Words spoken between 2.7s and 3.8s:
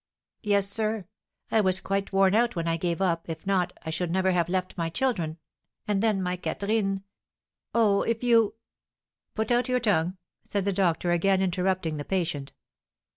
gave up, if not,